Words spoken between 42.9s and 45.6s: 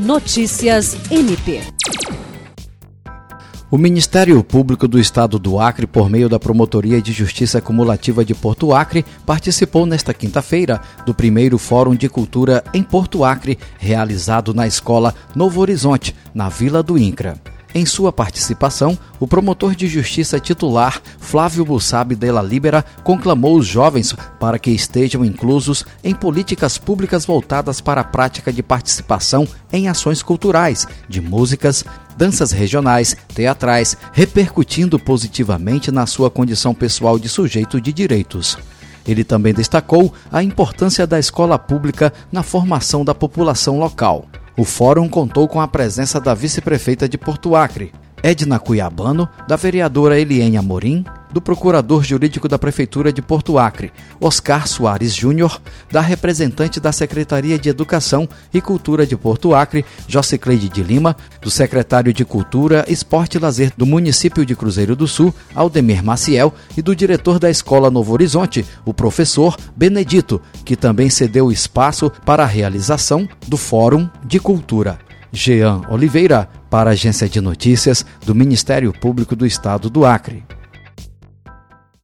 da população local. O fórum contou com